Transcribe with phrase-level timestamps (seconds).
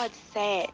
[0.00, 0.70] Pode ser.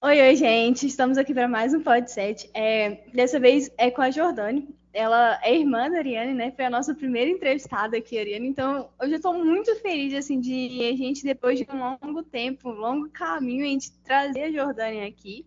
[0.00, 0.86] Oi, oi, gente.
[0.86, 2.48] Estamos aqui para mais um Podset.
[2.54, 4.72] É, dessa vez é com a Jordane.
[4.92, 6.52] Ela é irmã da Ariane, né?
[6.52, 8.46] Foi a nossa primeira entrevistada aqui, Ariane.
[8.46, 12.70] Então, hoje eu estou muito feliz, assim, de a gente, depois de um longo tempo,
[12.70, 15.44] um longo caminho, a gente trazer a Jordane aqui,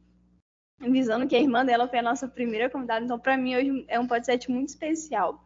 [0.82, 3.06] visando que a irmã dela foi a nossa primeira convidada.
[3.06, 5.45] Então, para mim, hoje é um Podset muito especial.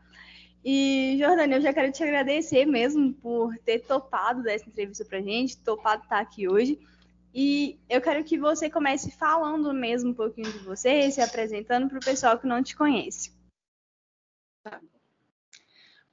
[0.63, 5.57] E, Jordânia, eu já quero te agradecer mesmo por ter topado dessa entrevista pra gente,
[5.57, 6.79] topado estar aqui hoje.
[7.33, 11.99] E eu quero que você comece falando mesmo um pouquinho de você, se apresentando para
[11.99, 13.31] o pessoal que não te conhece.
[14.63, 14.81] Tá.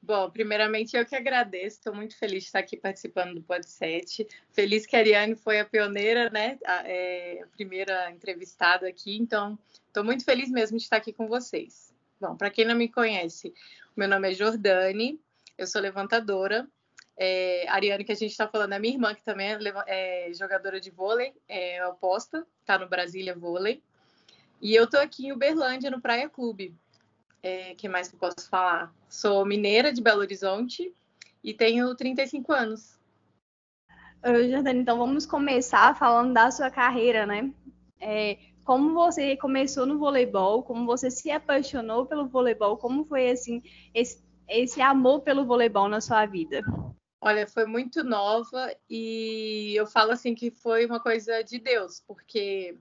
[0.01, 4.29] Bom, primeiramente eu que agradeço, estou muito feliz de estar aqui participando do Podset.
[4.53, 6.59] Feliz que a Ariane foi a pioneira, né?
[6.65, 9.59] A, é, a primeira entrevistada aqui, então
[9.89, 11.96] estou muito feliz mesmo de estar aqui com vocês.
[12.21, 13.53] Bom, para quem não me conhece,
[13.95, 15.21] meu nome é Jordane,
[15.59, 16.67] eu sou levantadora.
[17.19, 19.49] É, a Ariane, que a gente está falando, é minha irmã, que também
[19.87, 23.83] é, é jogadora de vôlei, é oposta, está no Brasília Vôlei.
[24.61, 26.75] E eu estou aqui em Uberlândia, no Praia Clube.
[27.43, 28.95] É, que mais que eu posso falar?
[29.09, 30.93] Sou mineira de Belo Horizonte
[31.45, 32.99] e tenho 35 anos.
[34.25, 37.53] Oi, Jordane, então vamos começar falando da sua carreira, né?
[38.01, 43.63] É, como você começou no voleibol, como você se apaixonou pelo voleibol, como foi assim
[43.95, 46.63] esse, esse amor pelo voleibol na sua vida?
[47.21, 52.77] Olha, foi muito nova e eu falo assim que foi uma coisa de Deus, porque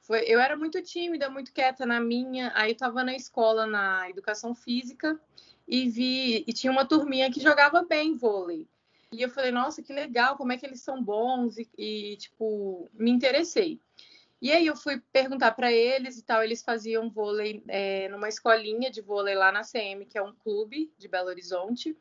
[0.00, 2.50] foi, eu era muito tímida, muito quieta na minha.
[2.54, 5.20] Aí estava na escola na educação física
[5.68, 8.66] e vi e tinha uma turminha que jogava bem vôlei.
[9.12, 12.88] E eu falei, nossa, que legal, como é que eles são bons e, e tipo
[12.94, 13.78] me interessei.
[14.40, 18.90] E aí eu fui perguntar para eles e tal, eles faziam vôlei é, numa escolinha
[18.90, 21.96] de vôlei lá na CM, que é um clube de Belo Horizonte,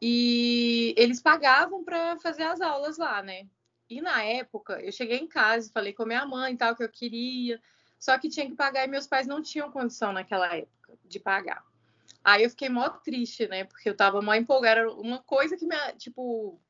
[0.00, 3.46] e eles pagavam para fazer as aulas lá, né?
[3.88, 6.74] E na época, eu cheguei em casa e falei com a minha mãe e tal,
[6.74, 7.60] que eu queria,
[7.98, 11.64] só que tinha que pagar e meus pais não tinham condição naquela época de pagar.
[12.24, 13.64] Aí eu fiquei mó triste, né?
[13.64, 14.90] Porque eu tava mó empolgada.
[14.92, 16.60] Uma coisa que me, tipo,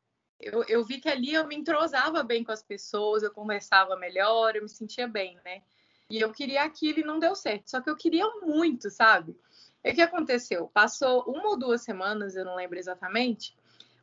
[0.43, 4.57] eu, eu vi que ali eu me entrosava bem com as pessoas, eu conversava melhor,
[4.57, 5.63] eu me sentia bem, né?
[6.11, 7.71] E eu queria aquilo e não deu certo.
[7.71, 9.37] Só que eu queria muito, sabe?
[9.85, 10.69] E o que aconteceu?
[10.69, 13.57] Passou uma ou duas semanas, eu não lembro exatamente,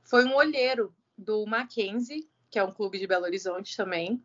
[0.04, 4.22] foi um olheiro do Mackenzie, que é um clube de Belo Horizonte também,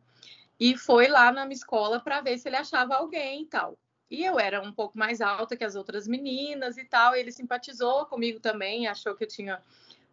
[0.58, 3.76] e foi lá na minha escola para ver se ele achava alguém e tal.
[4.10, 7.32] E eu era um pouco mais alta que as outras meninas e tal, e ele
[7.32, 9.62] simpatizou comigo também, achou que eu tinha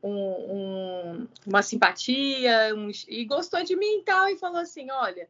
[0.03, 5.29] um, um, uma simpatia um, e gostou de mim e tal, e falou assim: olha,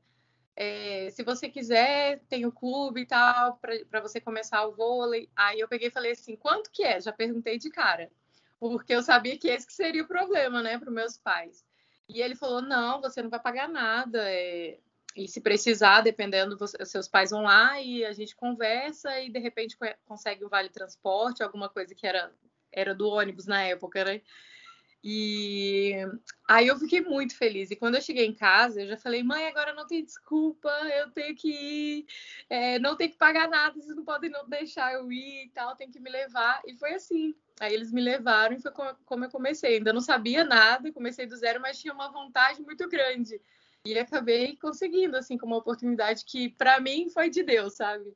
[0.56, 3.60] é, se você quiser, tem o clube e tal,
[3.90, 5.30] para você começar o vôlei.
[5.36, 7.00] Aí eu peguei e falei assim: quanto que é?
[7.02, 8.12] Já perguntei de cara,
[8.60, 11.66] porque eu sabia que esse que seria o problema, né, para meus pais.
[12.08, 14.20] E ele falou: não, você não vai pagar nada.
[14.24, 14.80] É...
[15.16, 19.40] E se precisar, dependendo, você, seus pais vão lá e a gente conversa e de
[19.40, 22.32] repente consegue o vale transporte, alguma coisa que era,
[22.72, 24.22] era do ônibus na época, né?
[25.04, 25.96] E
[26.48, 27.72] aí eu fiquei muito feliz.
[27.72, 31.10] E quando eu cheguei em casa, eu já falei, mãe, agora não tem desculpa, eu
[31.10, 32.06] tenho que ir,
[32.50, 35.76] é, não tem que pagar nada, vocês não podem não deixar eu ir e tal,
[35.76, 36.62] tem que me levar.
[36.68, 37.34] E foi assim.
[37.60, 38.72] Aí eles me levaram e foi
[39.06, 39.78] como eu comecei.
[39.78, 43.42] Ainda não sabia nada, comecei do zero, mas tinha uma vontade muito grande.
[43.84, 48.14] E acabei conseguindo, assim, com uma oportunidade que para mim foi de Deus, sabe?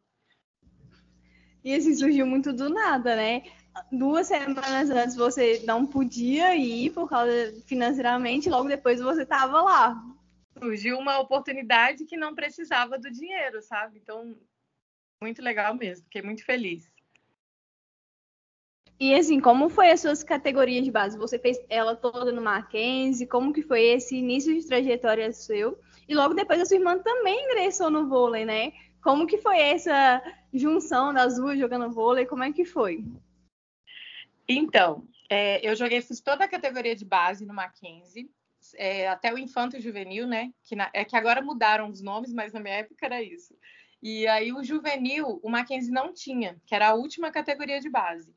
[1.64, 3.42] E assim, surgiu muito do nada, né?
[3.92, 10.04] Duas semanas antes você não podia ir por causa financeiramente, logo depois você estava lá.
[10.58, 14.00] Surgiu uma oportunidade que não precisava do dinheiro, sabe?
[14.02, 14.38] Então,
[15.22, 16.90] muito legal mesmo, fiquei muito feliz.
[18.98, 21.18] E assim, como foi as suas categorias de base?
[21.18, 23.28] Você fez ela toda no Mackenzie?
[23.28, 25.78] Como que foi esse início de trajetória seu?
[26.08, 28.72] E logo depois a sua irmã também ingressou no vôlei, né?
[29.04, 32.26] Como que foi essa junção das duas jogando vôlei?
[32.26, 33.04] Como é que foi?
[34.48, 38.30] Então, é, eu joguei, fiz toda a categoria de base no Mackenzie,
[38.78, 40.52] é, até o infanto juvenil, né?
[40.64, 43.56] Que na, é que agora mudaram os nomes, mas na minha época era isso.
[44.02, 48.34] E aí o juvenil, o Mackenzie não tinha, que era a última categoria de base.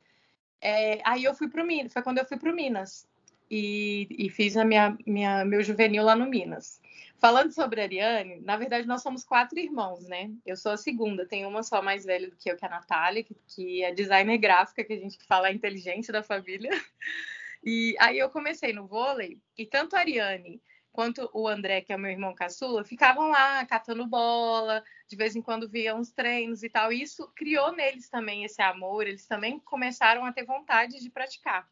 [0.60, 3.06] É, aí eu fui para o Minas, foi quando eu fui para o Minas
[3.50, 6.80] e, e, fiz a minha, minha, meu juvenil lá no Minas.
[7.18, 10.30] Falando sobre a Ariane, na verdade nós somos quatro irmãos, né?
[10.46, 12.70] Eu sou a segunda, tem uma só mais velha do que eu, que é a
[12.70, 16.70] Natália, que, que é designer gráfica, que a gente fala é inteligente da família.
[17.60, 20.62] E aí eu comecei no vôlei, e tanto a Ariane
[20.92, 25.34] quanto o André, que é o meu irmão caçula, ficavam lá catando bola, de vez
[25.34, 26.92] em quando viam os treinos e tal.
[26.92, 31.68] E isso criou neles também esse amor, eles também começaram a ter vontade de praticar.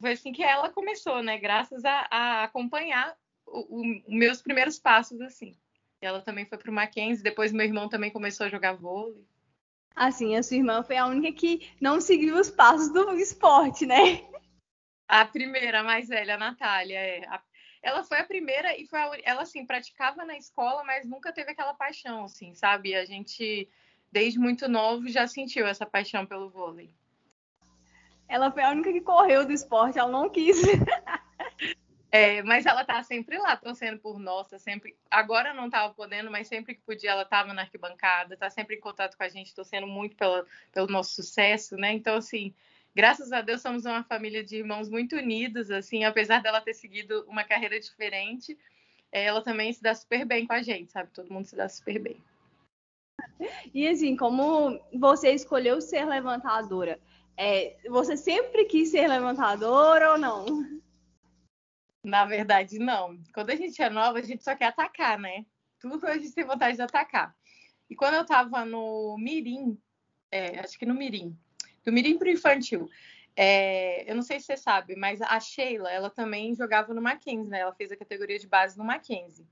[0.00, 1.38] foi assim que ela começou, né?
[1.38, 3.14] Graças a, a acompanhar
[3.68, 5.56] os meus primeiros passos, assim.
[6.00, 9.24] Ela também foi para o Mackenzie, depois meu irmão também começou a jogar vôlei.
[9.94, 14.22] Assim, a sua irmã foi a única que não seguiu os passos do esporte, né?
[15.08, 17.22] A primeira, a mais velha, a Natália, é.
[17.82, 21.52] Ela foi a primeira e foi a, ela assim praticava na escola, mas nunca teve
[21.52, 22.94] aquela paixão, assim, sabe?
[22.94, 23.68] A gente
[24.10, 26.90] desde muito novo já sentiu essa paixão pelo vôlei.
[28.28, 30.56] Ela foi a única que correu do esporte, ela não quis.
[32.16, 34.96] É, mas ela tá sempre lá, torcendo por nós, sempre.
[35.10, 38.80] Agora não tava podendo, mas sempre que podia, ela tava na arquibancada, tá sempre em
[38.80, 41.92] contato com a gente, torcendo muito pela, pelo nosso sucesso, né?
[41.92, 42.54] Então, assim,
[42.94, 47.22] graças a Deus somos uma família de irmãos muito unidos, assim, apesar dela ter seguido
[47.28, 48.56] uma carreira diferente,
[49.12, 51.10] é, ela também se dá super bem com a gente, sabe?
[51.12, 52.16] Todo mundo se dá super bem.
[53.74, 56.98] E assim, como você escolheu ser levantadora,
[57.36, 60.85] é, você sempre quis ser levantadora ou não?
[62.06, 63.20] Na verdade, não.
[63.34, 65.44] Quando a gente é nova, a gente só quer atacar, né?
[65.80, 67.34] Tudo a gente tem vontade de atacar.
[67.90, 69.76] E quando eu tava no Mirim,
[70.30, 71.36] é, acho que no Mirim,
[71.84, 72.88] do Mirim pro infantil.
[73.34, 77.50] É, eu não sei se você sabe, mas a Sheila, ela também jogava no Mackenzie,
[77.50, 77.58] né?
[77.58, 79.44] Ela fez a categoria de base no Mackenzie.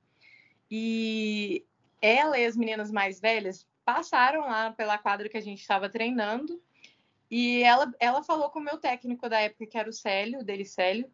[0.71, 1.67] E
[2.01, 6.63] ela e as meninas mais velhas passaram lá pela quadra que a gente estava treinando.
[7.29, 10.45] E ela, ela falou com o meu técnico da época, que era o Célio, o
[10.45, 11.11] dele Célio,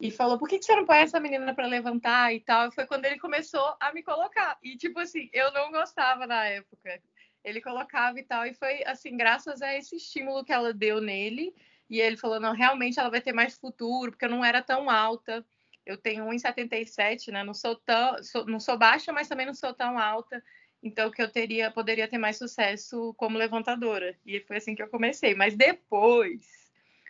[0.00, 2.70] e falou: por que, que você não põe essa menina para levantar e tal?
[2.72, 4.58] Foi quando ele começou a me colocar.
[4.62, 7.00] E, tipo assim, eu não gostava na época
[7.44, 8.46] ele colocava e tal.
[8.46, 11.54] E foi assim, graças a esse estímulo que ela deu nele.
[11.88, 14.88] E ele falou: não, realmente ela vai ter mais futuro, porque eu não era tão
[14.88, 15.44] alta.
[15.84, 17.44] Eu tenho 1,77, né?
[17.44, 20.42] Não sou tão, sou, não sou baixa, mas também não sou tão alta.
[20.82, 24.16] Então que eu teria, poderia ter mais sucesso como levantadora.
[24.24, 25.34] E foi assim que eu comecei.
[25.34, 26.46] Mas depois,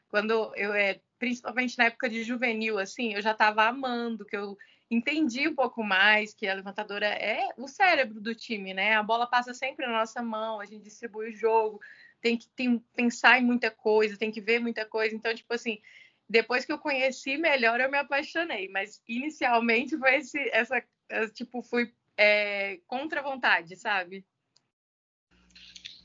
[0.09, 4.59] quando eu é, principalmente na época de juvenil, assim, eu já estava amando, que eu
[4.91, 8.95] entendi um pouco mais que a levantadora é o cérebro do time, né?
[8.95, 11.81] A bola passa sempre na nossa mão, a gente distribui o jogo,
[12.21, 15.17] tem que tem, pensar em muita coisa, tem que ver muita coisa.
[15.17, 15.81] Então, tipo assim,
[16.29, 18.69] depois que eu conheci melhor, eu me apaixonei.
[18.69, 20.85] Mas inicialmente foi esse, essa,
[21.33, 24.27] tipo, fui é, contra a vontade, sabe?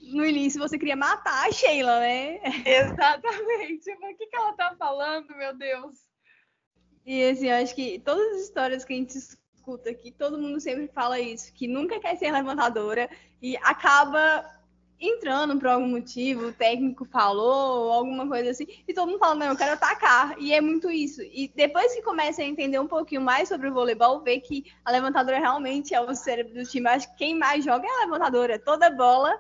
[0.02, 2.40] No início você queria matar a Sheila, né?
[2.66, 3.92] Exatamente.
[3.92, 5.98] O que, que ela tá falando, meu Deus?
[7.06, 10.60] E assim, eu acho que todas as histórias que a gente escuta aqui, todo mundo
[10.60, 13.10] sempre fala isso, que nunca quer ser levantadora
[13.42, 14.46] e acaba
[15.00, 19.48] entrando por algum motivo, o técnico falou, alguma coisa assim, e todo mundo fala, não,
[19.48, 20.38] eu quero atacar.
[20.38, 21.22] E é muito isso.
[21.22, 24.92] E depois que começa a entender um pouquinho mais sobre o voleibol, vê que a
[24.92, 26.88] levantadora realmente é o cérebro do time.
[26.90, 28.60] acho que quem mais joga é a levantadora.
[28.60, 29.40] Toda bola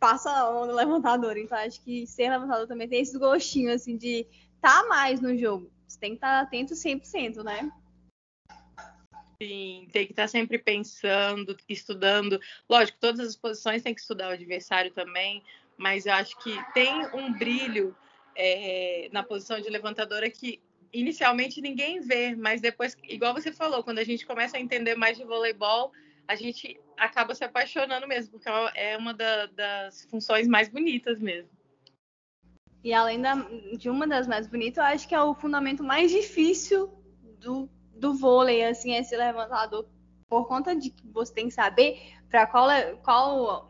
[0.00, 1.36] passa a mão no levantador.
[1.36, 4.26] Então acho que ser levantador também tem esse gostinho, assim, de
[4.60, 5.70] tá mais no jogo.
[5.86, 7.70] Você tem que estar atento 100%, né?
[9.42, 12.40] Sim, tem que estar sempre pensando, estudando.
[12.68, 15.42] Lógico, todas as posições tem que estudar o adversário também,
[15.78, 17.96] mas eu acho que tem um brilho
[18.36, 20.60] é, na posição de levantadora que
[20.92, 25.16] inicialmente ninguém vê, mas depois, igual você falou, quando a gente começa a entender mais
[25.16, 25.92] de voleibol,
[26.30, 31.50] a gente acaba se apaixonando mesmo, porque é uma da, das funções mais bonitas mesmo.
[32.84, 33.34] E além da,
[33.76, 36.86] de uma das mais bonitas, eu acho que é o fundamento mais difícil
[37.40, 39.88] do, do vôlei, assim, esse levantador,
[40.28, 42.68] por conta de que você tem que saber para qual,
[42.98, 43.68] qual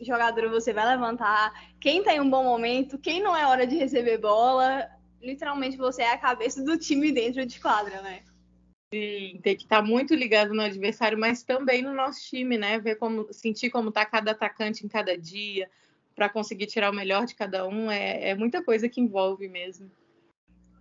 [0.00, 4.18] jogador você vai levantar, quem tem um bom momento, quem não é hora de receber
[4.18, 4.90] bola.
[5.22, 8.24] Literalmente você é a cabeça do time dentro de quadra, né?
[8.90, 12.78] Tem que estar muito ligado no adversário, mas também no nosso time, né?
[12.80, 15.70] Ver como, sentir como está cada atacante em cada dia,
[16.16, 19.90] para conseguir tirar o melhor de cada um, é, é muita coisa que envolve mesmo.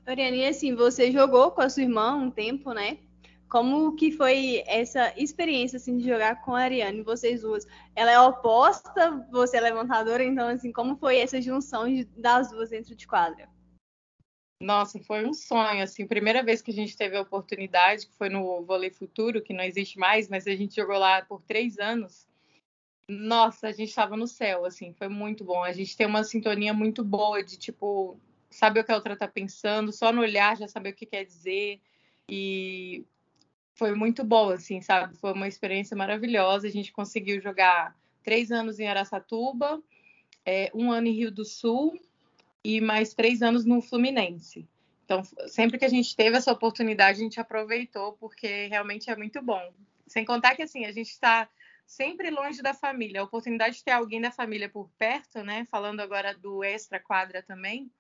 [0.08, 2.98] Oriane, assim, você jogou com a sua irmã um tempo, né?
[3.48, 7.68] Como que foi essa experiência assim de jogar com a Ariane, vocês duas?
[7.96, 11.86] Ela é oposta, você é levantadora, então assim, como foi essa junção
[12.18, 13.48] das duas dentro de quadra?
[14.62, 18.30] Nossa, foi um sonho, assim, primeira vez que a gente teve a oportunidade, que foi
[18.30, 22.28] no Vôlei Futuro, que não existe mais, mas a gente jogou lá por três anos
[23.10, 25.64] nossa, a gente estava no céu, assim, foi muito bom.
[25.64, 28.20] A gente tem uma sintonia muito boa de, tipo,
[28.52, 31.26] saber o que a outra tá pensando, só no olhar já saber o que quer
[31.26, 31.82] dizer.
[32.30, 33.04] E
[33.74, 35.18] foi muito bom, assim, sabe?
[35.18, 36.68] Foi uma experiência maravilhosa.
[36.68, 39.82] A gente conseguiu jogar três anos em Araçatuba,
[40.46, 42.00] é, um ano em Rio do Sul
[42.64, 44.68] e mais três anos no Fluminense.
[45.06, 49.42] Então, sempre que a gente teve essa oportunidade, a gente aproveitou, porque realmente é muito
[49.42, 49.74] bom.
[50.06, 51.50] Sem contar que, assim, a gente está
[51.86, 53.22] sempre longe da família.
[53.22, 55.66] A oportunidade de ter alguém da família por perto, né?
[55.66, 57.92] Falando agora do extra quadra também,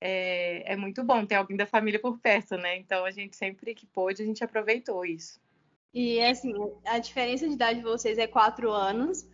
[0.00, 2.76] é, é muito bom ter alguém da família por perto, né?
[2.76, 5.40] Então a gente sempre que pôde, a gente aproveitou isso.
[5.92, 9.28] E assim, a diferença de idade de vocês é quatro anos,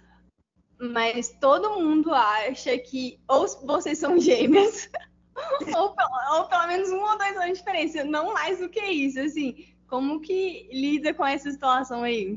[0.90, 4.90] mas todo mundo acha que ou vocês são gêmeas,
[5.76, 5.94] ou,
[6.34, 9.72] ou, pelo menos um ou dois anos de diferença, não mais do que isso, assim.
[9.86, 12.36] Como que lida com essa situação aí?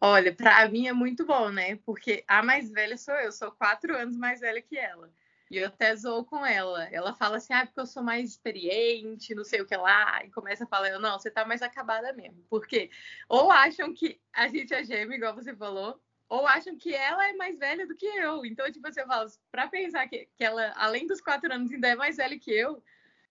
[0.00, 1.76] Olha, para mim é muito bom, né?
[1.84, 5.10] Porque a mais velha sou eu, sou quatro anos mais velha que ela.
[5.50, 6.84] E eu até zoo com ela.
[6.92, 10.22] Ela fala assim, ah, porque eu sou mais experiente, não sei o que lá.
[10.24, 12.44] E começa a falar, eu, não, você tá mais acabada mesmo.
[12.50, 12.90] Porque
[13.28, 17.32] ou acham que a gente é gêmea, igual você falou, ou acham que ela é
[17.34, 18.44] mais velha do que eu.
[18.44, 21.94] Então, tipo, você fala, pra pensar que, que ela, além dos quatro anos, ainda é
[21.94, 22.82] mais velha que eu,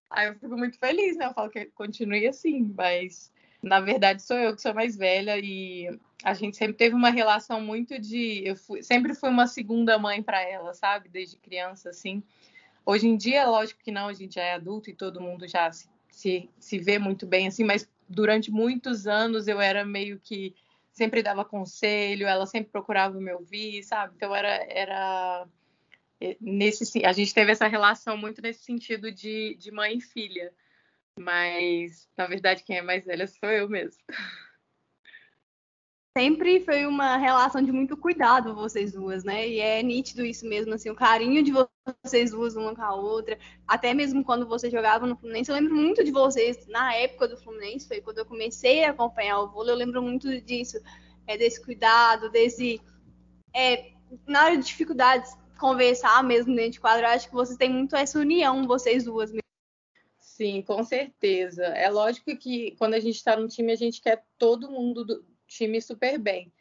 [0.10, 1.26] aí eu fico muito feliz, né?
[1.26, 5.90] Eu falo que continue assim, mas na verdade sou eu que sou mais velha e
[6.24, 8.44] a gente sempre teve uma relação muito de.
[8.46, 11.10] Eu fui, sempre fui uma segunda mãe para ela, sabe?
[11.10, 12.24] Desde criança, assim.
[12.86, 15.72] Hoje em dia, lógico que não, a gente já é adulto e todo mundo já
[15.72, 20.56] se, se, se vê muito bem, assim, mas durante muitos anos eu era meio que
[20.96, 24.14] sempre dava conselho, ela sempre procurava me ouvir, sabe?
[24.16, 25.48] Então era era
[26.22, 30.54] eh, nesse a gente teve essa relação muito nesse sentido de, de mãe e filha,
[31.20, 34.02] mas na verdade quem é mais velha sou eu mesmo.
[36.18, 39.50] Sempre foi uma relação de muito cuidado vocês duas, né?
[39.50, 41.52] E é nítido isso mesmo, assim, o carinho de
[42.06, 43.38] vocês duas uma com a outra.
[43.68, 47.36] Até mesmo quando vocês jogavam no Fluminense, eu lembro muito de vocês na época do
[47.36, 50.80] Fluminense, foi quando eu comecei a acompanhar o vôlei, eu lembro muito disso,
[51.28, 52.80] é, desse cuidado, desse.
[53.54, 53.92] É,
[54.26, 57.94] na hora de dificuldades, conversar mesmo dentro de quadro, eu acho que vocês têm muito
[57.94, 59.44] essa união, vocês duas mesmo.
[60.18, 61.66] Sim, com certeza.
[61.66, 65.35] É lógico que quando a gente está no time, a gente quer todo mundo do
[65.58, 66.52] time super bem.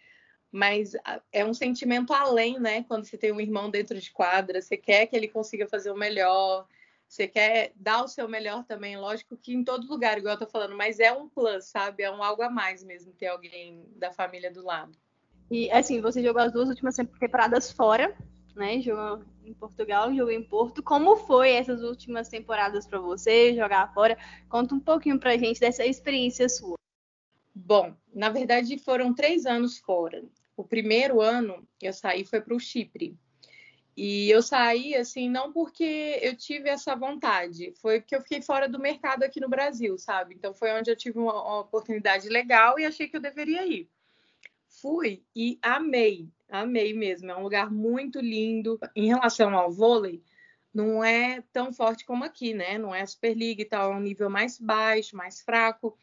[0.51, 0.93] Mas
[1.33, 2.85] é um sentimento além, né?
[2.85, 5.97] Quando você tem um irmão dentro de quadra, você quer que ele consiga fazer o
[5.97, 6.67] melhor,
[7.09, 8.97] você quer dar o seu melhor também.
[8.97, 12.03] Lógico que em todo lugar, igual eu tô falando, mas é um plus, sabe?
[12.03, 14.97] É um algo a mais mesmo ter alguém da família do lado.
[15.51, 18.17] E assim, você jogou as duas últimas temporadas fora,
[18.55, 18.81] né?
[18.81, 20.83] Jogou em Portugal, jogou em Porto.
[20.83, 24.17] Como foi essas últimas temporadas para você jogar fora?
[24.49, 26.77] Conta um pouquinho pra gente dessa experiência sua.
[27.55, 30.25] Bom, na verdade foram três anos fora.
[30.57, 33.17] O primeiro ano eu saí foi para o Chipre.
[33.97, 38.69] E eu saí assim não porque eu tive essa vontade, foi porque eu fiquei fora
[38.69, 40.35] do mercado aqui no Brasil, sabe?
[40.35, 43.89] Então foi onde eu tive uma, uma oportunidade legal e achei que eu deveria ir.
[44.67, 47.31] Fui e amei, amei mesmo.
[47.31, 48.81] É um lugar muito lindo.
[48.97, 50.21] Em relação ao vôlei,
[50.73, 52.77] não é tão forte como aqui, né?
[52.79, 55.97] Não é Superliga e tal, é um nível mais baixo, mais fraco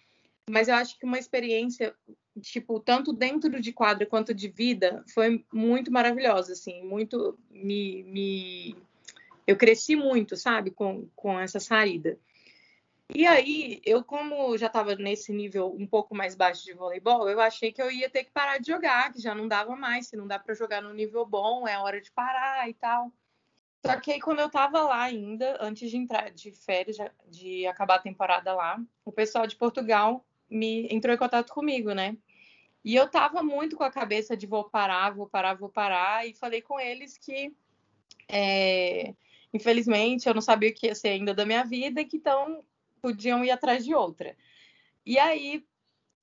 [0.50, 1.95] mas eu acho que uma experiência,
[2.41, 8.75] tipo, tanto dentro de quadra quanto de vida, foi muito maravilhosa, assim, muito me, me...
[9.45, 12.17] eu cresci muito, sabe, com, com essa saída.
[13.13, 17.41] E aí, eu como já estava nesse nível um pouco mais baixo de voleibol, eu
[17.41, 20.15] achei que eu ia ter que parar de jogar, que já não dava mais, se
[20.15, 23.12] não dá para jogar no nível bom, é hora de parar e tal.
[23.86, 27.95] Só que aí, quando eu tava lá ainda, antes de entrar de férias, de acabar
[27.95, 32.17] a temporada lá, o pessoal de Portugal me entrou em contato comigo, né?
[32.84, 36.34] E eu tava muito com a cabeça de vou parar, vou parar, vou parar, e
[36.34, 37.55] falei com eles que,
[38.27, 39.13] é,
[39.53, 42.63] infelizmente, eu não sabia o que ia ser ainda da minha vida, que então
[43.01, 44.36] podiam ir atrás de outra.
[45.05, 45.65] E aí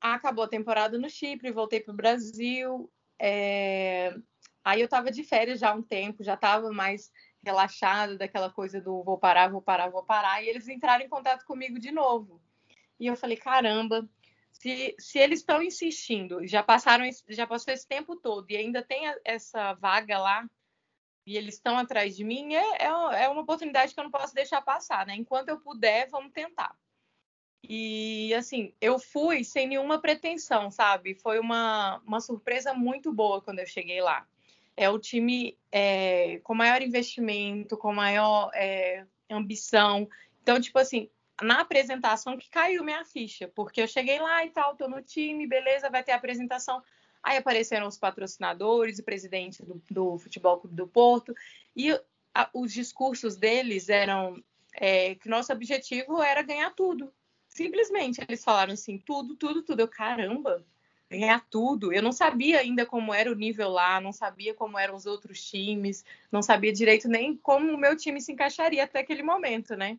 [0.01, 2.91] acabou a temporada no Chipre, voltei para o Brasil.
[3.19, 4.15] É...
[4.65, 7.11] Aí eu estava de férias já há um tempo, já estava mais
[7.43, 10.43] relaxada daquela coisa do vou parar, vou parar, vou parar.
[10.43, 12.41] E eles entraram em contato comigo de novo.
[12.99, 14.09] E eu falei, caramba,
[14.59, 19.03] se, se eles estão insistindo, já passaram, já passou esse tempo todo e ainda tem
[19.25, 20.49] essa vaga lá
[21.25, 24.35] e eles estão atrás de mim, é, é, é uma oportunidade que eu não posso
[24.35, 25.15] deixar passar, né?
[25.15, 26.75] Enquanto eu puder, vamos tentar.
[27.63, 31.15] E assim, eu fui sem nenhuma pretensão, sabe?
[31.15, 34.27] Foi uma, uma surpresa muito boa quando eu cheguei lá.
[34.77, 40.09] É o time é, com maior investimento, com maior é, ambição.
[40.43, 41.11] Então, tipo assim,
[41.43, 45.47] na apresentação que caiu minha ficha, porque eu cheguei lá e tal, tô no time,
[45.47, 46.83] beleza, vai ter apresentação.
[47.23, 51.35] Aí apareceram os patrocinadores, o presidente do, do Futebol Clube do Porto,
[51.75, 51.93] e
[52.35, 54.43] a, os discursos deles eram
[54.75, 57.13] é, que nosso objetivo era ganhar tudo.
[57.49, 59.81] Simplesmente, eles falaram assim, tudo, tudo, tudo.
[59.81, 60.65] Eu, caramba,
[61.11, 61.93] ganhar tudo.
[61.93, 65.43] Eu não sabia ainda como era o nível lá, não sabia como eram os outros
[65.43, 69.99] times, não sabia direito nem como o meu time se encaixaria até aquele momento, né?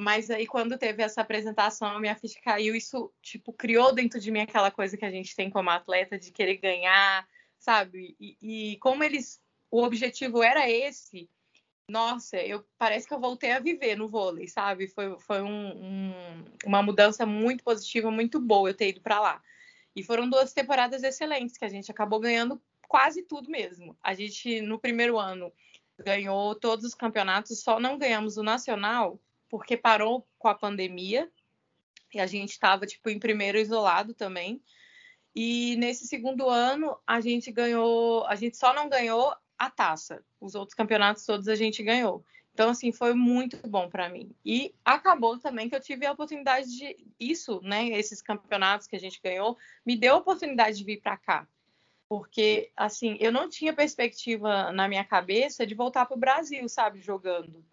[0.00, 2.74] Mas aí, quando teve essa apresentação, a minha ficha caiu.
[2.74, 6.32] Isso, tipo, criou dentro de mim aquela coisa que a gente tem como atleta de
[6.32, 7.28] querer ganhar,
[7.58, 8.16] sabe?
[8.18, 9.38] E, e como eles.
[9.70, 11.28] O objetivo era esse.
[11.88, 14.88] nossa, eu parece que eu voltei a viver no vôlei, sabe?
[14.88, 19.42] Foi, foi um, um, uma mudança muito positiva, muito boa eu ter ido para lá.
[19.94, 23.96] E foram duas temporadas excelentes que a gente acabou ganhando quase tudo mesmo.
[24.02, 25.52] A gente no primeiro ano
[25.98, 31.30] ganhou todos os campeonatos, só não ganhamos o nacional porque parou com a pandemia
[32.14, 34.62] e a gente estava tipo em primeiro isolado também.
[35.34, 40.24] E nesse segundo ano a gente ganhou, a gente só não ganhou a taça.
[40.40, 42.24] Os outros campeonatos todos a gente ganhou.
[42.52, 44.34] Então, assim, foi muito bom para mim.
[44.44, 47.88] E acabou também que eu tive a oportunidade de isso, né?
[47.88, 51.48] Esses campeonatos que a gente ganhou, me deu a oportunidade de vir para cá.
[52.08, 57.00] Porque, assim, eu não tinha perspectiva na minha cabeça de voltar para o Brasil, sabe,
[57.00, 57.64] jogando.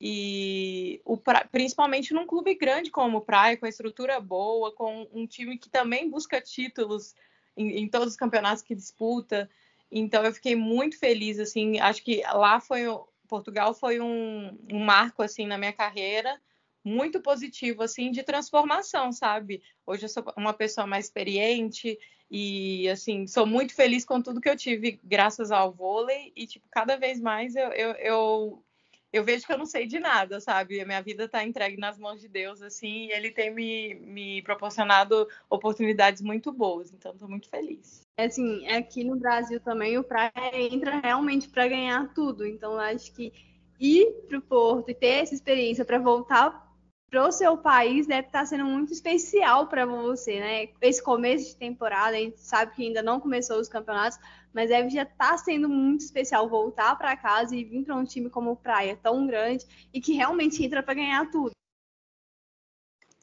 [0.00, 1.16] E o,
[1.50, 5.68] principalmente num clube grande como o Praia, com a estrutura boa, com um time que
[5.68, 7.14] também busca títulos
[7.56, 9.50] em, em todos os campeonatos que disputa.
[9.90, 12.86] Então eu fiquei muito feliz, assim, acho que lá foi
[13.28, 16.40] Portugal foi um, um marco assim na minha carreira,
[16.82, 19.62] muito positivo assim de transformação, sabe?
[19.86, 21.98] Hoje eu sou uma pessoa mais experiente
[22.30, 26.66] e assim sou muito feliz com tudo que eu tive graças ao vôlei e tipo
[26.70, 28.64] cada vez mais eu, eu, eu
[29.12, 30.80] eu vejo que eu não sei de nada, sabe?
[30.80, 34.42] A minha vida está entregue nas mãos de Deus, assim, e Ele tem me, me
[34.42, 38.02] proporcionado oportunidades muito boas, então estou muito feliz.
[38.16, 43.12] É assim, aqui no Brasil também o Praia entra realmente para ganhar tudo, então acho
[43.12, 43.32] que
[43.80, 46.67] ir para o Porto e ter essa experiência para voltar
[47.10, 50.68] para o seu país deve estar tá sendo muito especial para você, né?
[50.80, 54.18] Esse começo de temporada, a gente sabe que ainda não começou os campeonatos,
[54.52, 58.04] mas deve já estar tá sendo muito especial voltar para casa e vir para um
[58.04, 61.52] time como o Praia, tão grande e que realmente entra para ganhar tudo.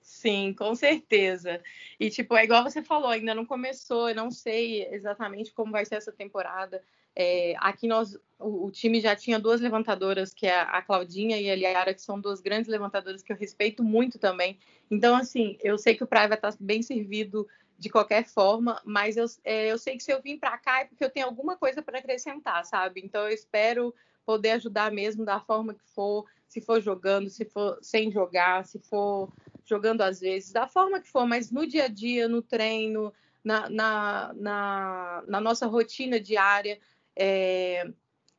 [0.01, 1.62] Sim, com certeza.
[2.00, 5.86] E, tipo, é igual você falou, ainda não começou, eu não sei exatamente como vai
[5.86, 6.84] ser essa temporada.
[7.16, 11.50] É, aqui nós, o, o, time já tinha duas levantadoras, que é a Claudinha e
[11.50, 14.60] a Eliara, que são duas grandes levantadoras que eu respeito muito também.
[14.92, 17.48] Então, assim, eu sei que o Praia vai estar bem servido
[17.78, 20.86] de qualquer forma, mas eu, é, eu sei que se eu vim para cá é
[20.86, 23.01] porque eu tenho alguma coisa para acrescentar, sabe?
[23.04, 23.94] Então, eu espero
[24.25, 28.80] poder ajudar mesmo da forma que for, se for jogando, se for sem jogar, se
[28.80, 29.32] for
[29.66, 33.70] jogando às vezes, da forma que for, mas no dia a dia, no treino, na,
[33.70, 36.80] na, na, na nossa rotina diária,
[37.16, 37.88] é,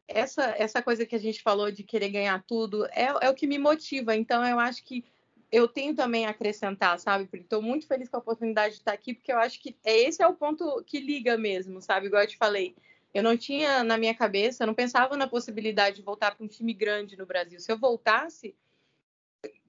[0.09, 3.47] essa, essa coisa que a gente falou de querer ganhar tudo é, é o que
[3.47, 4.15] me motiva.
[4.15, 5.05] Então, eu acho que
[5.51, 7.27] eu tenho também a acrescentar, sabe?
[7.27, 10.01] Porque estou muito feliz com a oportunidade de estar aqui, porque eu acho que é,
[10.01, 12.07] esse é o ponto que liga mesmo, sabe?
[12.07, 12.75] Igual eu te falei,
[13.15, 16.49] eu não tinha na minha cabeça, eu não pensava na possibilidade de voltar para um
[16.49, 17.59] time grande no Brasil.
[17.61, 18.55] Se eu voltasse,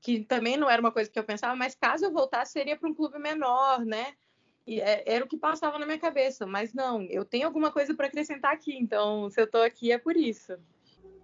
[0.01, 2.89] que também não era uma coisa que eu pensava, mas caso eu voltasse, seria para
[2.89, 4.15] um clube menor, né?
[4.67, 7.95] E é, era o que passava na minha cabeça, mas não, eu tenho alguma coisa
[7.95, 10.57] para acrescentar aqui, então se eu estou aqui é por isso.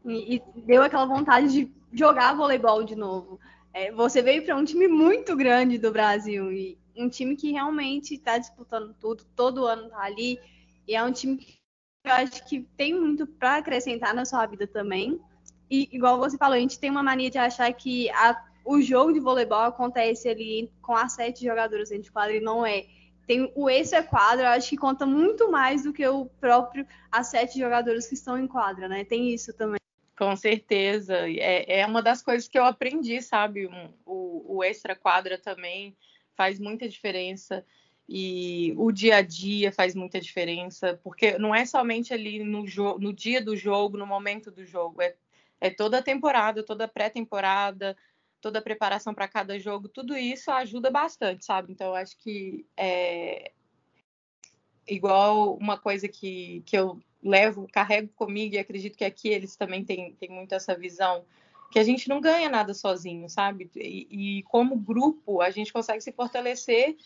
[0.06, 3.38] E, e, deu aquela vontade de jogar voleibol de novo.
[3.74, 8.14] É, você veio para um time muito grande do Brasil e um time que realmente
[8.14, 10.40] está disputando tudo, todo ano está ali,
[10.88, 11.60] e é um time que
[12.06, 15.20] eu acho que tem muito para acrescentar na sua vida também.
[15.70, 19.12] E igual você falou, a gente tem uma mania de achar que a, o jogo
[19.12, 22.86] de voleibol acontece ali com as sete jogadoras dentro de quadra e não é
[23.26, 27.28] tem o extra quadra, eu acho que conta muito mais do que o próprio as
[27.28, 29.04] sete jogadores que estão em quadra, né?
[29.04, 29.80] Tem isso também.
[30.18, 31.30] Com certeza.
[31.30, 33.70] É, é uma das coisas que eu aprendi, sabe?
[34.06, 35.96] O, o extra quadra também
[36.36, 37.66] faz muita diferença.
[38.08, 42.66] E o dia a dia faz muita diferença, porque não é somente ali no,
[43.00, 45.16] no dia do jogo, no momento do jogo, é,
[45.62, 47.96] é toda a temporada, toda a pré-temporada,
[48.44, 51.72] toda a preparação para cada jogo, tudo isso ajuda bastante, sabe?
[51.72, 53.54] Então, acho que é
[54.86, 59.86] igual uma coisa que, que eu levo, carrego comigo e acredito que aqui eles também
[59.86, 61.24] têm, têm muito essa visão,
[61.72, 63.72] que a gente não ganha nada sozinho, sabe?
[63.78, 66.98] E, e como grupo, a gente consegue se fortalecer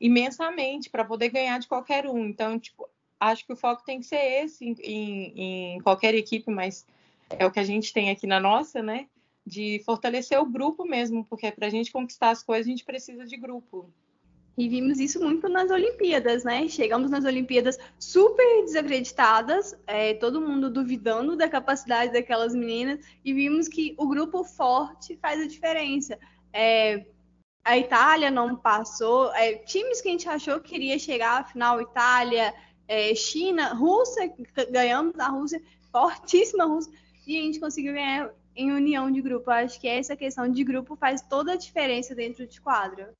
[0.00, 2.24] imensamente para poder ganhar de qualquer um.
[2.24, 6.52] Então, tipo, acho que o foco tem que ser esse em, em, em qualquer equipe,
[6.52, 6.86] mas
[7.30, 9.08] é o que a gente tem aqui na nossa, né?
[9.46, 13.24] De fortalecer o grupo mesmo, porque para a gente conquistar as coisas a gente precisa
[13.24, 13.92] de grupo.
[14.56, 16.68] E vimos isso muito nas Olimpíadas, né?
[16.68, 23.66] Chegamos nas Olimpíadas super desacreditadas, é, todo mundo duvidando da capacidade daquelas meninas, e vimos
[23.66, 26.16] que o grupo forte faz a diferença.
[26.52, 27.04] É,
[27.64, 31.80] a Itália não passou, é, times que a gente achou que queria chegar à final,
[31.80, 32.54] Itália,
[32.86, 34.32] é, China, Rússia,
[34.70, 36.92] ganhamos da Rússia, fortíssima Rússia,
[37.26, 39.50] e a gente conseguiu ganhar em união de grupo.
[39.50, 43.12] Eu acho que essa questão de grupo faz toda a diferença dentro de quadra.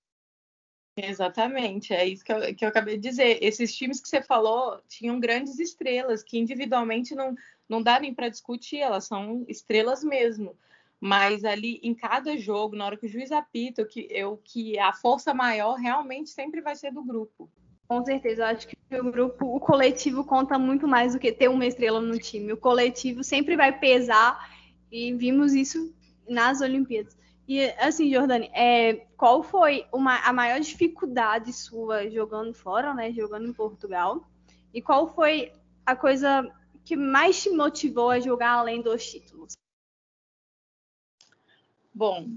[0.96, 3.38] Exatamente, é isso que eu, que eu acabei de dizer.
[3.42, 7.34] Esses times que você falou tinham grandes estrelas que individualmente não,
[7.68, 10.56] não dá nem para discutir, elas são estrelas mesmo.
[11.00, 14.78] Mas ali em cada jogo, na hora que o juiz apita, o que, eu, que
[14.78, 17.50] a força maior realmente sempre vai ser do grupo.
[17.88, 21.48] Com certeza, eu acho que o grupo, o coletivo conta muito mais do que ter
[21.48, 22.52] uma estrela no time.
[22.52, 24.48] O coletivo sempre vai pesar
[24.94, 25.92] e vimos isso
[26.28, 27.18] nas Olimpíadas.
[27.48, 33.12] E assim, Jordane, é, qual foi uma, a maior dificuldade sua jogando fora, né?
[33.12, 34.24] Jogando em Portugal?
[34.72, 35.52] E qual foi
[35.84, 36.48] a coisa
[36.84, 39.54] que mais te motivou a jogar além dos títulos?
[41.92, 42.30] Bom,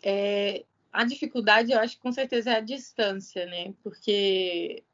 [0.00, 3.74] é, a dificuldade eu acho que com certeza é a distância, né?
[3.82, 4.84] Porque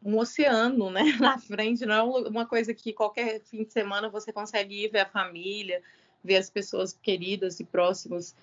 [0.00, 4.32] um oceano, né, na frente, não é uma coisa que qualquer fim de semana você
[4.32, 5.82] consegue ir ver a família,
[6.22, 8.34] ver as pessoas queridas e próximas.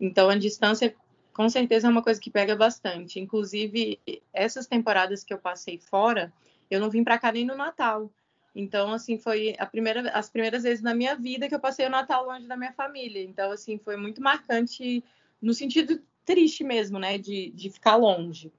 [0.00, 0.94] Então, a distância,
[1.32, 3.20] com certeza, é uma coisa que pega bastante.
[3.20, 4.00] Inclusive,
[4.32, 6.32] essas temporadas que eu passei fora,
[6.70, 8.10] eu não vim para cá nem no Natal.
[8.54, 12.26] Então, assim, foi primeira, as primeiras vezes na minha vida que eu passei o Natal
[12.26, 13.22] longe da minha família.
[13.22, 15.04] Então, assim, foi muito marcante
[15.40, 18.52] no sentido triste mesmo, né, de, de ficar longe.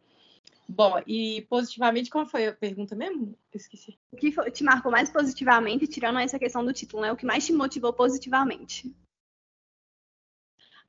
[0.72, 3.36] Bom, e positivamente, qual foi a pergunta mesmo?
[3.52, 3.98] esqueci.
[4.12, 7.12] O que te marcou mais positivamente, tirando essa questão do título, né?
[7.12, 8.96] O que mais te motivou positivamente?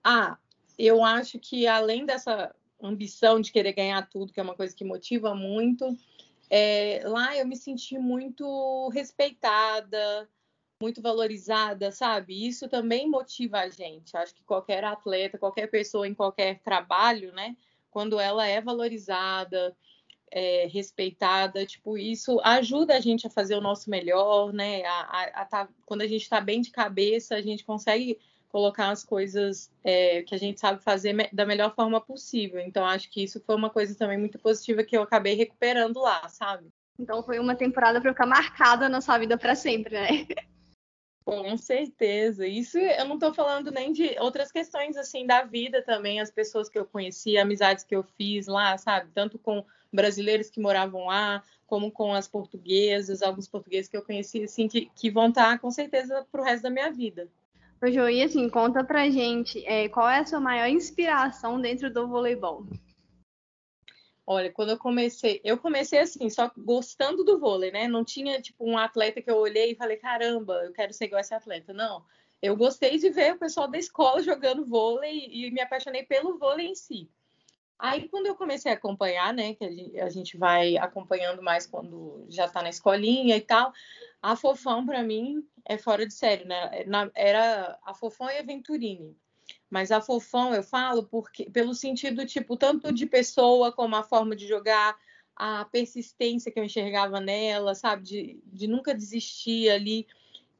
[0.04, 0.36] Ah,
[0.78, 4.84] eu acho que além dessa ambição de querer ganhar tudo, que é uma coisa que
[4.84, 5.96] motiva muito,
[6.50, 10.28] é, lá eu me senti muito respeitada,
[10.82, 12.46] muito valorizada, sabe?
[12.46, 14.14] Isso também motiva a gente.
[14.14, 17.56] Acho que qualquer atleta, qualquer pessoa em qualquer trabalho, né?
[17.90, 19.76] Quando ela é valorizada,
[20.30, 24.84] é, respeitada, tipo, isso ajuda a gente a fazer o nosso melhor, né?
[24.84, 28.90] A, a, a tá, quando a gente está bem de cabeça, a gente consegue colocar
[28.90, 32.60] as coisas é, que a gente sabe fazer me da melhor forma possível.
[32.60, 36.28] Então, acho que isso foi uma coisa também muito positiva que eu acabei recuperando lá,
[36.28, 36.68] sabe?
[36.98, 40.26] Então, foi uma temporada para ficar marcada na sua vida para sempre, né?
[41.30, 42.44] Com certeza.
[42.44, 46.68] Isso eu não estou falando nem de outras questões assim da vida também, as pessoas
[46.68, 49.12] que eu conheci, amizades que eu fiz lá, sabe?
[49.14, 54.42] Tanto com brasileiros que moravam lá, como com as portuguesas, alguns portugueses que eu conheci,
[54.42, 57.28] assim, que, que vão estar com certeza para o resto da minha vida.
[57.80, 62.08] Ô, Joí, assim, conta pra gente é, qual é a sua maior inspiração dentro do
[62.08, 62.66] voleibol?
[64.32, 67.88] Olha, quando eu comecei, eu comecei assim, só gostando do vôlei, né?
[67.88, 71.20] Não tinha, tipo, um atleta que eu olhei e falei, caramba, eu quero ser igual
[71.20, 71.72] esse atleta.
[71.72, 72.04] Não.
[72.40, 76.68] Eu gostei de ver o pessoal da escola jogando vôlei e me apaixonei pelo vôlei
[76.68, 77.10] em si.
[77.76, 82.44] Aí, quando eu comecei a acompanhar, né, que a gente vai acompanhando mais quando já
[82.44, 83.72] está na escolinha e tal,
[84.22, 86.84] a Fofão, para mim, é fora de série, né?
[87.16, 89.16] Era a Fofão e a Venturini.
[89.70, 94.34] Mas a Fofão, eu falo, porque pelo sentido, tipo, tanto de pessoa como a forma
[94.34, 94.98] de jogar,
[95.36, 98.02] a persistência que eu enxergava nela, sabe?
[98.02, 100.06] De, de nunca desistir ali.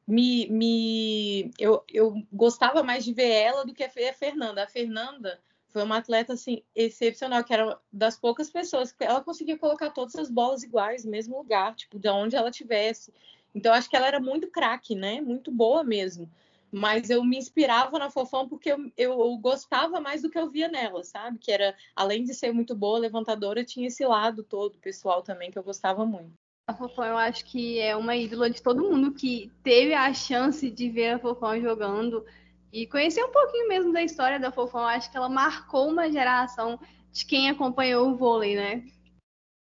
[0.07, 4.63] Me, me eu, eu gostava mais de ver ela do que a Fernanda.
[4.63, 9.57] A Fernanda foi uma atleta assim excepcional, que era das poucas pessoas que ela conseguia
[9.57, 13.13] colocar todas as bolas iguais, no mesmo lugar, tipo, de onde ela tivesse.
[13.53, 15.21] Então acho que ela era muito craque, né?
[15.21, 16.29] Muito boa mesmo.
[16.71, 20.69] Mas eu me inspirava na Fofão porque eu, eu, gostava mais do que eu via
[20.69, 21.37] nela, sabe?
[21.37, 25.59] Que era, além de ser muito boa levantadora, tinha esse lado todo pessoal também que
[25.59, 26.31] eu gostava muito.
[26.67, 30.69] A Fofão eu acho que é uma ídola de todo mundo que teve a chance
[30.71, 32.25] de ver a Fofão jogando
[32.71, 34.85] e conhecer um pouquinho mesmo da história da Fofão.
[34.85, 36.79] Acho que ela marcou uma geração
[37.11, 38.85] de quem acompanhou o vôlei, né?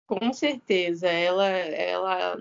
[0.06, 2.38] Com certeza, ela, ela,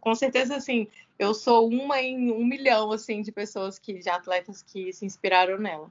[0.00, 0.88] com certeza, assim,
[1.20, 5.58] eu sou uma em um milhão, assim, de pessoas que, de atletas que se inspiraram
[5.58, 5.90] nela.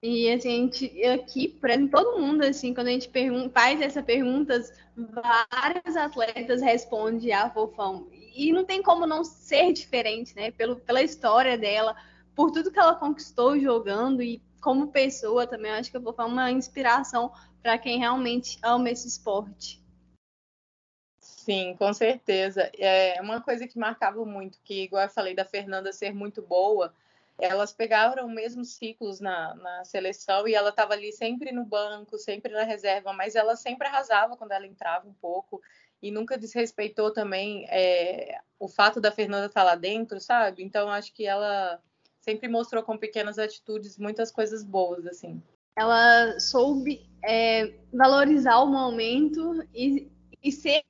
[0.00, 4.04] E assim, a gente, aqui, para todo mundo, assim, quando a gente pergunta, faz essas
[4.04, 8.06] perguntas, vários atletas respondem a Fofão.
[8.12, 10.52] E não tem como não ser diferente, né?
[10.52, 11.96] Pelo, pela história dela,
[12.32, 16.26] por tudo que ela conquistou jogando e como pessoa também, eu acho que a Fofão
[16.26, 19.81] é uma inspiração para quem realmente ama esse esporte.
[21.42, 22.70] Sim, com certeza.
[22.78, 26.94] É uma coisa que marcava muito, que igual eu falei da Fernanda ser muito boa,
[27.36, 32.52] elas pegaram mesmos ciclos na, na seleção e ela estava ali sempre no banco, sempre
[32.52, 35.60] na reserva, mas ela sempre arrasava quando ela entrava um pouco
[36.00, 40.62] e nunca desrespeitou também é, o fato da Fernanda estar tá lá dentro, sabe?
[40.62, 41.82] Então acho que ela
[42.20, 45.42] sempre mostrou com pequenas atitudes muitas coisas boas, assim.
[45.74, 50.08] Ela soube é, valorizar o momento e,
[50.40, 50.84] e ser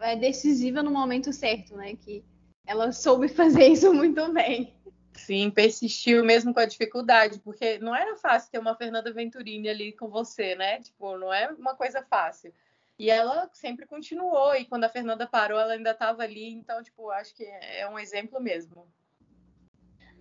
[0.00, 1.96] é, decisiva no momento certo, né?
[1.96, 2.24] Que
[2.66, 4.74] ela soube fazer isso muito bem.
[5.14, 9.92] Sim, persistiu mesmo com a dificuldade, porque não era fácil ter uma Fernanda Venturini ali
[9.92, 10.80] com você, né?
[10.80, 12.52] Tipo, não é uma coisa fácil.
[12.98, 17.10] E ela sempre continuou, e quando a Fernanda parou, ela ainda estava ali, então, tipo,
[17.10, 18.86] acho que é um exemplo mesmo.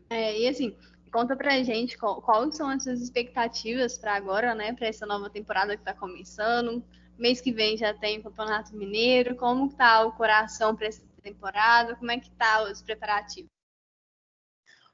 [0.09, 0.77] É, e assim,
[1.11, 4.73] conta pra gente qual, quais são as suas expectativas para agora, né?
[4.73, 6.83] Para essa nova temporada que está começando.
[7.17, 9.36] Mês que vem já tem Campeonato Mineiro.
[9.36, 11.95] Como tá o coração para essa temporada?
[11.95, 13.49] Como é que tá os preparativos?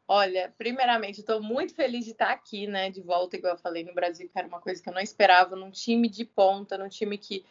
[0.08, 2.90] Olha, primeiramente, estou muito feliz de estar aqui, né?
[2.90, 5.56] De volta, igual eu falei, no Brasil, que era uma coisa que eu não esperava,
[5.56, 7.46] num time de ponta, num time que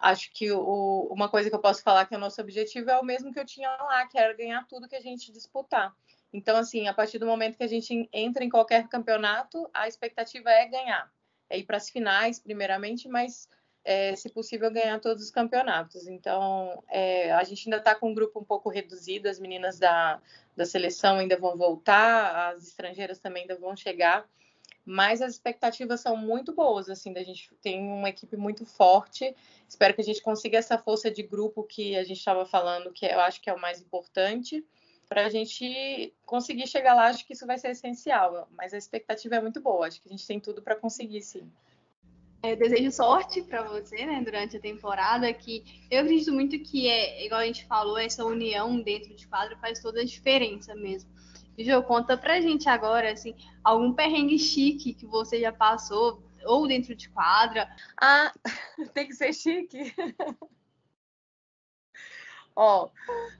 [0.00, 2.98] acho que o, uma coisa que eu posso falar que é o nosso objetivo é
[2.98, 5.94] o mesmo que eu tinha lá, que era ganhar tudo que a gente disputar.
[6.32, 10.48] Então, assim, a partir do momento que a gente entra em qualquer campeonato, a expectativa
[10.50, 11.12] é ganhar.
[11.48, 13.48] É ir para as finais, primeiramente, mas,
[13.84, 16.06] é, se possível, ganhar todos os campeonatos.
[16.06, 20.20] Então, é, a gente ainda está com um grupo um pouco reduzido, as meninas da,
[20.56, 24.28] da seleção ainda vão voltar, as estrangeiras também ainda vão chegar,
[24.84, 29.34] mas as expectativas são muito boas, assim, da gente tem uma equipe muito forte.
[29.68, 33.06] Espero que a gente consiga essa força de grupo que a gente estava falando, que
[33.06, 34.64] eu acho que é o mais importante
[35.08, 38.48] para a gente conseguir chegar lá, acho que isso vai ser essencial.
[38.52, 41.50] Mas a expectativa é muito boa, acho que a gente tem tudo para conseguir, sim.
[42.42, 47.26] Eu desejo sorte para você, né, durante a temporada, que eu acredito muito que é,
[47.26, 51.10] igual a gente falou, essa união dentro de quadro faz toda a diferença mesmo.
[51.58, 56.66] E Jô, conta pra gente agora, assim, algum perrengue chique que você já passou, ou
[56.66, 57.68] dentro de quadra.
[58.00, 58.32] Ah,
[58.94, 59.94] tem que ser chique.
[62.56, 62.88] Ó,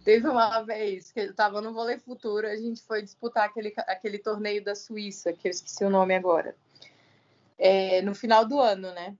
[0.04, 4.18] teve uma vez que eu tava no Vôlei Futuro, a gente foi disputar aquele, aquele
[4.18, 6.54] torneio da Suíça, que eu esqueci o nome agora.
[7.62, 9.16] É, no final do ano, né?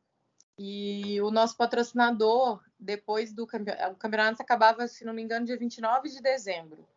[0.59, 5.59] E o nosso patrocinador, depois do campeonato, o campeonato acabava, se não me engano, dia
[5.59, 6.89] 29 de dezembro.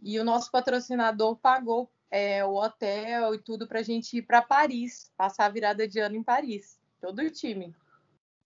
[0.00, 4.42] E o nosso patrocinador pagou é, o hotel e tudo para a gente ir para
[4.42, 7.74] Paris, passar a virada de ano em Paris, todo o time.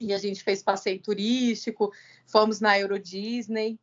[0.01, 1.93] E a gente fez passeio turístico,
[2.27, 3.79] fomos na Euro Disney.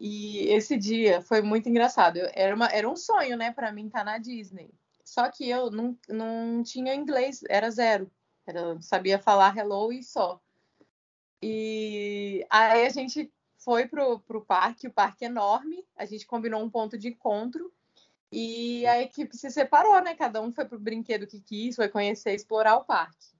[0.00, 2.18] E esse dia foi muito engraçado.
[2.32, 4.70] Era, uma, era um sonho, né, para mim estar tá na Disney.
[5.12, 8.10] Só que eu não, não tinha inglês, era zero.
[8.46, 10.40] Era, sabia falar hello e só.
[11.42, 16.62] E aí a gente foi pro, pro parque, o parque é enorme, a gente combinou
[16.62, 17.70] um ponto de encontro
[18.32, 20.14] e a equipe se separou, né?
[20.14, 23.36] Cada um foi pro brinquedo que quis, foi conhecer, explorar o parque.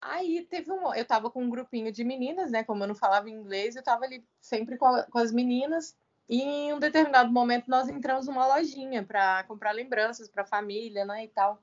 [0.00, 0.94] Aí teve um.
[0.94, 2.64] Eu tava com um grupinho de meninas, né?
[2.64, 5.94] Como eu não falava inglês, eu tava ali sempre com, a, com as meninas.
[6.28, 11.04] E em um determinado momento nós entramos numa lojinha para comprar lembranças para a família,
[11.04, 11.24] né?
[11.24, 11.62] E tal.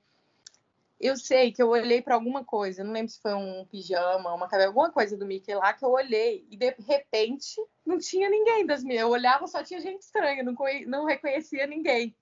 [1.00, 4.47] Eu sei que eu olhei para alguma coisa, não lembro se foi um pijama, uma
[4.63, 8.84] alguma coisa do Mickey lá que eu olhei e de repente não tinha ninguém das
[8.84, 9.02] minhas.
[9.02, 12.15] Eu olhava, só tinha gente estranha, não, não reconhecia ninguém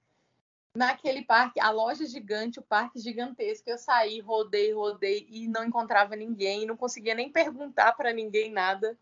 [0.74, 3.70] naquele parque, a loja gigante, o parque gigantesco.
[3.70, 8.98] Eu saí, rodei, rodei e não encontrava ninguém, não conseguia nem perguntar para ninguém nada.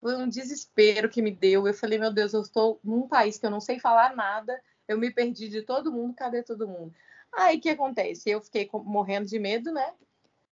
[0.00, 1.66] Foi um desespero que me deu.
[1.66, 4.98] Eu falei, meu Deus, eu estou num país que eu não sei falar nada, eu
[4.98, 6.94] me perdi de todo mundo, cadê todo mundo?
[7.32, 8.30] Aí o que acontece?
[8.30, 9.92] Eu fiquei morrendo de medo, né?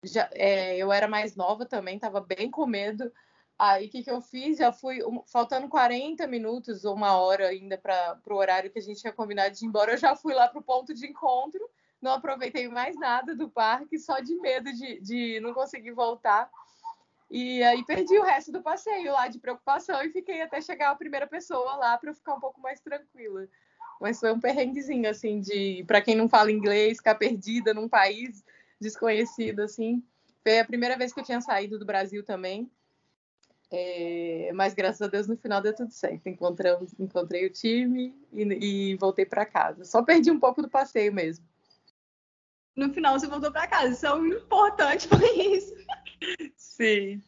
[0.04, 3.12] Já, é, eu era mais nova também, estava bem com medo.
[3.58, 4.58] Aí o que, que eu fiz?
[4.58, 8.82] Já fui, um, faltando 40 minutos ou uma hora ainda para o horário que a
[8.82, 11.62] gente tinha combinado de ir embora, eu já fui lá para o ponto de encontro,
[12.02, 16.50] não aproveitei mais nada do parque, só de medo de, de não conseguir voltar.
[17.30, 20.96] E aí perdi o resto do passeio lá de preocupação e fiquei até chegar a
[20.96, 23.48] primeira pessoa lá para ficar um pouco mais tranquila.
[24.00, 28.44] Mas foi um perrenguezinho, assim, de para quem não fala inglês, ficar perdida num país
[28.80, 30.04] desconhecido, assim.
[30.44, 32.70] Foi a primeira vez que eu tinha saído do Brasil também.
[33.72, 36.28] É, mas graças a Deus no final deu tudo certo.
[36.28, 39.84] Encontramos, encontrei o time e, e voltei para casa.
[39.84, 41.46] Só perdi um pouco do passeio mesmo.
[42.76, 43.90] No final você voltou para casa.
[43.90, 45.74] Isso é o importante foi isso.
[46.58, 47.22] Sim.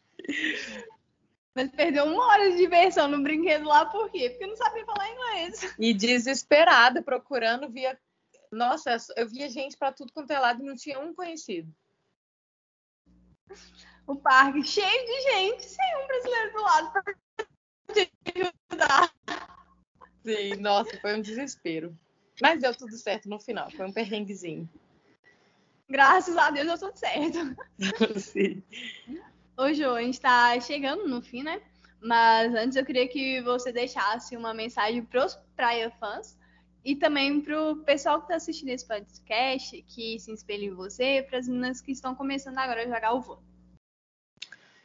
[1.54, 4.30] Mas perdeu uma hora de diversão no brinquedo lá, por quê?
[4.30, 5.74] Porque não sabia falar inglês.
[5.78, 7.98] E desesperada, procurando, via.
[8.52, 11.72] Nossa, eu via gente para tudo quanto é lado e não tinha um conhecido
[14.08, 17.14] o parque cheio de gente, sem um brasileiro do lado para
[17.92, 18.10] te
[18.70, 19.14] ajudar.
[20.24, 21.96] Sim, nossa, foi um desespero.
[22.40, 24.68] Mas deu tudo certo no final, foi um perrenguezinho.
[25.88, 27.56] Graças a Deus deu tudo certo.
[28.20, 28.62] Sim.
[29.56, 31.60] Ô, Jô, a gente está chegando no fim, né?
[32.00, 36.38] Mas antes eu queria que você deixasse uma mensagem para os Praia fãs
[36.84, 41.26] e também para o pessoal que está assistindo esse podcast, que se espelha em você,
[41.28, 43.44] para as meninas que estão começando agora a jogar o vôlei.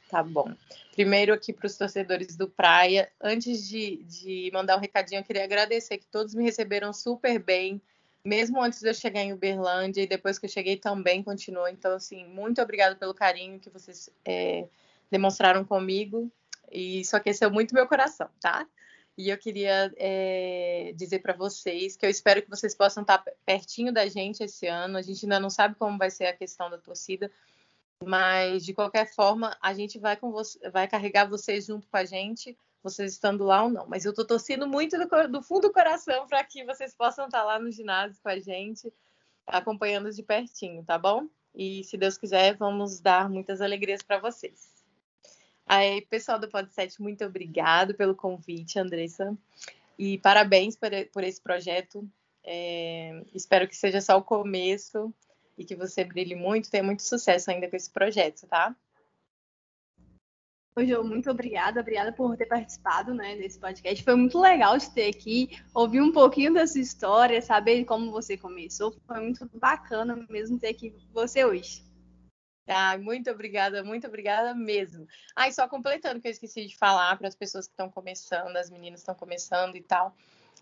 [0.09, 0.53] Tá bom.
[0.91, 3.11] Primeiro aqui para os torcedores do Praia.
[3.21, 7.81] Antes de, de mandar um recadinho, eu queria agradecer que todos me receberam super bem,
[8.25, 11.67] mesmo antes de eu chegar em Uberlândia e depois que eu cheguei também continuou.
[11.67, 14.67] Então, assim, muito obrigada pelo carinho que vocês é,
[15.11, 16.31] demonstraram comigo.
[16.71, 18.65] E isso aqueceu muito meu coração, tá?
[19.15, 23.93] E eu queria é, dizer para vocês que eu espero que vocês possam estar pertinho
[23.93, 24.97] da gente esse ano.
[24.97, 27.29] A gente ainda não sabe como vai ser a questão da torcida,
[28.03, 30.17] mas de qualquer forma a gente vai
[30.71, 33.87] vai carregar vocês junto com a gente, vocês estando lá ou não.
[33.87, 37.43] Mas eu estou torcendo muito do, do, fundo do coração para que vocês possam estar
[37.43, 38.91] lá no ginásio com a gente,
[39.47, 41.27] acompanhando de pertinho, tá bom?
[41.55, 44.83] E se Deus quiser, vamos dar muitas alegrias para vocês.
[45.65, 49.35] Aí, pessoal do Pod7, muito obrigado pelo convite, Andressa.
[49.97, 52.07] E parabéns por, por esse projeto.
[52.43, 55.13] É, espero que seja só o começo
[55.57, 58.75] e que você brilhe muito, tenha muito sucesso ainda com esse projeto, tá?
[60.81, 64.03] Jô, muito obrigada, obrigada por ter participado né, desse podcast.
[64.03, 68.35] Foi muito legal te ter aqui, ouvir um pouquinho da sua história, saber como você
[68.35, 68.95] começou.
[69.05, 71.83] Foi muito bacana mesmo ter aqui você hoje.
[72.67, 75.05] Ah, muito obrigada, muito obrigada mesmo.
[75.35, 78.55] Ah, e só completando que eu esqueci de falar para as pessoas que estão começando,
[78.55, 80.15] as meninas estão começando e tal.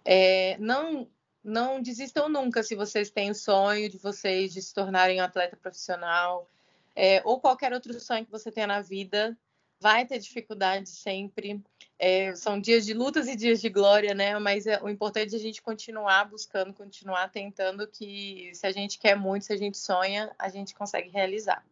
[0.04, 1.08] É, não,
[1.44, 5.56] não desistam nunca se vocês têm o sonho de vocês de se tornarem um atleta
[5.56, 6.50] profissional
[6.96, 9.38] é, ou qualquer outro sonho que você tenha na vida.
[9.82, 11.60] Vai ter dificuldade sempre.
[11.98, 14.38] É, são dias de lutas e dias de glória, né?
[14.38, 19.00] Mas é, o importante é a gente continuar buscando, continuar tentando que se a gente
[19.00, 21.66] quer muito, se a gente sonha, a gente consegue realizar.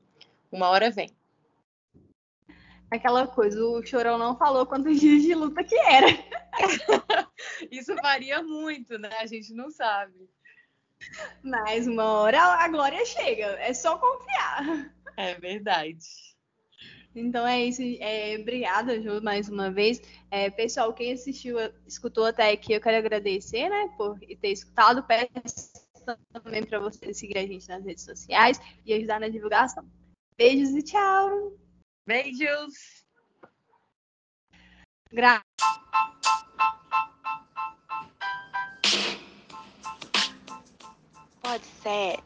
[0.51, 1.11] Uma hora vem.
[2.89, 6.07] Aquela coisa, o Chorão não falou quantos dias de luta que era.
[7.69, 9.11] Isso varia muito, né?
[9.19, 10.27] A gente não sabe.
[11.43, 14.91] Mas uma hora a glória chega, é só confiar.
[15.15, 16.28] É verdade.
[17.15, 17.81] Então é isso.
[17.99, 20.01] É, obrigada, Ju, mais uma vez.
[20.29, 25.03] É, pessoal, quem assistiu, escutou até aqui, eu quero agradecer, né, por ter escutado.
[25.03, 25.29] Peço
[26.33, 29.85] também para vocês seguir a gente nas redes sociais e ajudar na divulgação.
[30.37, 31.53] Beijos e tchau.
[32.05, 32.99] Beijos.
[35.11, 35.41] Gra
[41.41, 42.19] Pode ser.